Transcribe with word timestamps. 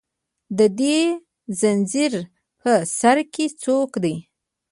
د 0.57 0.59
دې 0.79 0.99
زنځیر 1.59 2.13
په 2.61 2.71
سر 2.99 3.17
کې 3.33 3.45
څوک 3.63 3.91
دي 4.03 4.15